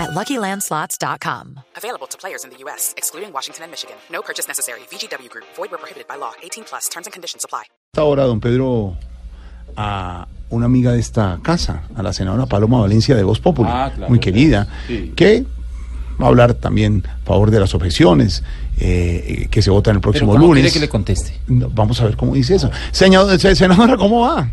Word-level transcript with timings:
at 0.00 0.10
LuckyLandSlots.com. 0.18 1.60
Available 1.76 2.06
to 2.08 2.16
players 2.18 2.44
in 2.44 2.50
the 2.50 2.58
U.S., 2.64 2.94
excluding 2.96 3.32
Washington 3.32 3.64
and 3.64 3.70
Michigan. 3.70 3.96
No 4.10 4.22
purchase 4.22 4.48
necessary. 4.48 4.80
VGW 4.90 5.28
Group. 5.28 5.44
Void 5.56 5.70
where 5.70 5.78
prohibited 5.78 6.06
by 6.08 6.16
law. 6.16 6.32
18 6.42 6.64
plus. 6.64 6.88
Terms 6.88 7.06
and 7.06 7.12
conditions 7.12 7.44
apply. 7.44 7.64
Ahora, 7.96 8.24
don 8.24 8.40
Pedro, 8.40 8.96
a 9.76 10.26
una 10.50 10.66
amiga 10.66 10.92
de 10.92 11.00
esta 11.00 11.38
casa, 11.42 11.82
a 11.96 12.02
la 12.02 12.12
senadora 12.12 12.46
Paloma 12.46 12.80
Valencia 12.80 13.14
de 13.14 13.22
Voz 13.22 13.40
Popular, 13.40 13.72
Ah, 13.72 13.90
claro, 13.94 14.08
muy 14.10 14.18
querida, 14.18 14.66
sí. 14.88 15.12
que 15.16 15.44
va 16.20 16.26
a 16.26 16.28
hablar 16.28 16.54
también 16.54 17.02
a 17.06 17.24
favor 17.26 17.50
de 17.50 17.60
las 17.60 17.74
objeciones 17.74 18.42
eh, 18.78 19.46
que 19.50 19.62
se 19.62 19.70
votan 19.70 19.94
el 19.96 20.00
Pero 20.00 20.12
próximo 20.12 20.32
¿cómo 20.32 20.46
lunes. 20.54 20.72
que 20.72 20.80
le 20.80 20.88
conteste? 20.88 21.38
No, 21.48 21.68
Vamos 21.70 22.00
a 22.00 22.04
ver 22.04 22.16
cómo 22.16 22.34
dice 22.34 22.54
eso. 22.56 22.70
Señor- 22.92 23.38
se- 23.38 23.54
senadora, 23.54 23.96
¿cómo 23.96 24.20
va? 24.20 24.48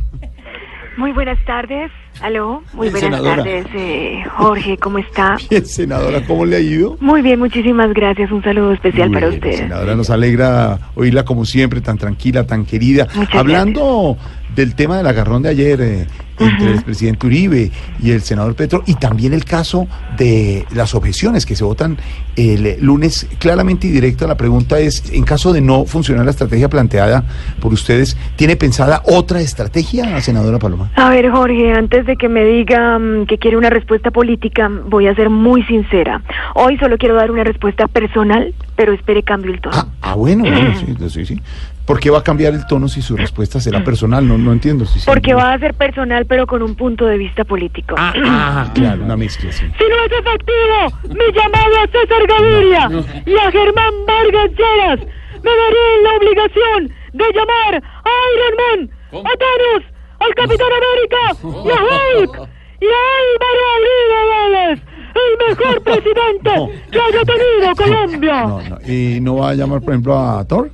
Muy 0.97 1.11
buenas 1.13 1.37
tardes. 1.45 1.91
Aló. 2.21 2.63
Muy 2.73 2.89
Bien, 2.89 2.99
buenas 3.01 3.19
senadora. 3.21 3.43
tardes, 3.43 3.65
eh, 3.75 4.23
Jorge. 4.37 4.77
¿Cómo 4.77 4.97
está? 4.97 5.37
Bien, 5.49 5.65
senadora, 5.65 6.23
¿cómo 6.25 6.45
le 6.45 6.55
ha 6.57 6.59
ido? 6.59 6.97
Muy 6.99 7.21
bien, 7.21 7.39
muchísimas 7.39 7.93
gracias. 7.93 8.31
Un 8.31 8.43
saludo 8.43 8.73
especial 8.73 9.09
Muy 9.09 9.13
para 9.15 9.27
bien, 9.29 9.43
usted. 9.43 9.57
Senadora, 9.57 9.95
nos 9.95 10.09
alegra 10.09 10.79
oírla 10.95 11.25
como 11.25 11.45
siempre, 11.45 11.81
tan 11.81 11.97
tranquila, 11.97 12.45
tan 12.45 12.65
querida. 12.65 13.07
Muchas 13.15 13.35
Hablando 13.35 14.17
del 14.55 14.73
tema 14.73 14.97
del 14.97 15.05
agarrón 15.07 15.43
de 15.43 15.49
ayer 15.49 15.81
eh, 15.81 16.07
entre 16.39 16.67
el 16.67 16.73
expresidente 16.73 17.27
Uribe 17.27 17.71
y 18.01 18.11
el 18.11 18.21
senador 18.21 18.55
Petro, 18.55 18.81
y 18.87 18.95
también 18.95 19.33
el 19.33 19.43
caso 19.45 19.87
de 20.17 20.65
las 20.73 20.95
objeciones 20.95 21.45
que 21.45 21.55
se 21.55 21.63
votan 21.63 21.97
el 22.35 22.77
lunes, 22.79 23.27
claramente 23.39 23.85
y 23.87 23.91
directa, 23.91 24.25
la 24.25 24.37
pregunta 24.37 24.79
es, 24.79 25.11
en 25.11 25.23
caso 25.23 25.53
de 25.53 25.61
no 25.61 25.85
funcionar 25.85 26.25
la 26.25 26.31
estrategia 26.31 26.69
planteada 26.69 27.23
por 27.59 27.71
ustedes, 27.73 28.17
¿tiene 28.35 28.55
pensada 28.55 29.01
otra 29.05 29.41
estrategia, 29.41 30.19
senadora 30.21 30.57
Paloma? 30.57 30.91
A 30.95 31.09
ver, 31.09 31.29
Jorge, 31.29 31.73
antes 31.73 32.05
de 32.07 32.15
que 32.15 32.29
me 32.29 32.43
diga 32.43 32.97
mm, 32.97 33.27
que 33.27 33.37
quiere 33.37 33.57
una 33.57 33.69
respuesta 33.69 34.09
política, 34.09 34.69
voy 34.85 35.07
a 35.07 35.13
ser 35.13 35.29
muy 35.29 35.63
sincera. 35.63 36.21
Hoy 36.55 36.77
solo 36.77 36.97
quiero 36.97 37.15
dar 37.15 37.29
una 37.29 37.43
respuesta 37.43 37.87
personal, 37.87 38.53
pero 38.75 38.93
espere 38.93 39.21
cambio 39.21 39.53
el 39.53 39.61
tono. 39.61 39.75
Ah, 39.77 39.87
ah, 40.01 40.15
bueno, 40.15 40.43
bueno, 40.43 40.73
sí, 40.79 41.09
sí, 41.09 41.25
sí. 41.25 41.41
¿Por 41.85 41.99
qué 41.99 42.09
va 42.09 42.19
a 42.19 42.23
cambiar 42.23 42.53
el 42.53 42.65
tono 42.67 42.89
si 42.89 43.01
su 43.01 43.15
respuesta 43.15 43.61
será 43.61 43.81
personal? 43.81 44.27
No, 44.27 44.37
no 44.37 44.51
entiendo. 44.51 44.85
Si, 44.85 44.99
Porque 45.05 45.33
va 45.33 45.53
a 45.53 45.59
ser 45.59 45.73
personal, 45.73 46.25
pero 46.25 46.45
con 46.45 46.61
un 46.61 46.75
punto 46.75 47.05
de 47.05 47.17
vista 47.17 47.45
político. 47.45 47.95
Ah, 47.97 48.13
ah, 48.25 48.71
claro, 48.73 49.03
una 49.03 49.15
mezcla, 49.15 49.51
sí. 49.51 49.65
Si 49.77 49.83
no 49.87 49.95
es 50.03 50.11
efectivo, 50.11 51.13
mi 51.15 51.33
llamado 51.33 51.75
a 51.77 51.87
César 51.87 52.27
Gaviria 52.27 53.03
y 53.25 53.37
a 53.37 53.51
Germán 53.51 53.93
Vargas 54.05 54.51
Lleras 54.57 54.99
me 55.43 55.51
daré 55.51 56.03
la 56.03 56.17
obligación 56.17 56.91
de 57.13 57.25
llamar 57.33 57.83
a 58.03 58.11
Iron 58.33 58.55
Man, 58.63 59.25
a 59.25 59.31
Thanos, 59.37 59.96
al 60.27 60.35
Capitán 60.35 60.67
América 60.67 61.47
y 61.65 61.69
a 61.69 61.81
Hulk 61.83 62.49
y 62.79 62.85
a 62.85 63.01
Álvaro 63.23 63.63
Uribe 63.77 64.21
Vélez, 64.31 64.79
el 65.15 65.47
mejor 65.49 65.81
presidente 65.83 66.81
que 66.91 66.99
haya 66.99 67.23
tenido 67.25 67.75
Colombia. 67.75 68.43
No, 68.47 68.61
no. 68.61 68.77
¿Y 68.91 69.19
no 69.21 69.35
va 69.37 69.49
a 69.49 69.53
llamar, 69.55 69.81
por 69.81 69.93
ejemplo, 69.93 70.17
a 70.17 70.45
Thor? 70.45 70.69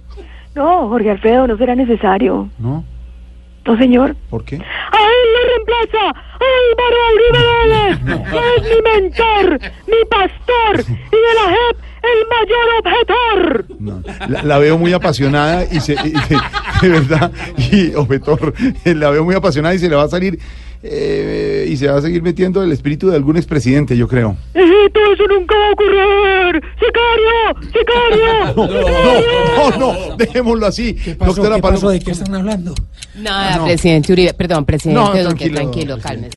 No, 0.55 0.87
Jorge 0.89 1.11
Alfredo, 1.11 1.47
no 1.47 1.57
será 1.57 1.75
necesario. 1.75 2.49
¿No? 2.59 2.83
No, 3.65 3.77
señor. 3.77 4.15
¿Por 4.29 4.43
qué? 4.43 4.55
A 4.55 4.59
él 4.59 5.33
le 5.33 5.49
reemplaza 5.49 6.21
Álvaro 6.53 6.99
Uribe 7.15 7.41
Vélez, 7.49 7.99
que 8.29 8.39
es 8.57 8.75
mi 8.75 8.81
mentor, 9.01 9.59
mi 9.87 10.05
pastor 10.09 10.79
y 10.91 11.15
de 11.15 11.33
la 11.35 11.49
JEP 11.49 11.77
el 12.03 12.27
mayor 12.29 12.67
objetor. 12.79 13.65
No. 13.79 14.03
La, 14.29 14.43
la 14.43 14.57
veo 14.59 14.77
muy 14.77 14.93
apasionada 14.93 15.65
y 15.71 15.79
se, 15.79 15.93
y- 15.93 16.13
de 16.81 16.89
verdad, 16.89 17.31
y 17.57 17.93
objetor, 17.95 18.53
la 18.85 19.09
veo 19.09 19.23
muy 19.23 19.35
apasionada 19.35 19.73
y 19.75 19.79
se 19.79 19.89
le 19.89 19.95
va 19.95 20.03
a 20.03 20.09
salir 20.09 20.39
eh, 20.85 21.65
y 21.69 21.77
se 21.77 21.87
va 21.87 21.97
a 21.97 22.01
seguir 22.01 22.21
metiendo 22.21 22.61
el 22.61 22.71
espíritu 22.73 23.09
de 23.09 23.15
algún 23.15 23.37
expresidente, 23.37 23.95
yo 23.95 24.07
creo. 24.07 24.35
Hijito, 24.53 24.99
eso 25.13 25.23
nunca 25.29 25.55
va 25.57 25.67
a 25.67 25.71
ocurrir. 25.71 26.61
¡Sicario! 26.79 27.71
¡Sicario! 27.71 28.53
No, 29.53 29.69
no, 29.71 29.77
no, 30.09 30.15
dejémoslo 30.17 30.65
así. 30.65 30.93
Doctora 31.17 31.57
Paloma. 31.59 31.91
¿De 31.91 31.99
qué 31.99 32.11
están 32.11 32.35
hablando? 32.35 32.73
Nada, 33.15 33.63
presidente 33.63 34.11
Uribe, 34.11 34.33
perdón, 34.33 34.65
presidente 34.65 34.99
No, 34.99 35.07
Duque, 35.09 35.21
tranquilo, 35.23 35.55
tranquilo, 35.55 35.97
cálmese. 36.01 36.31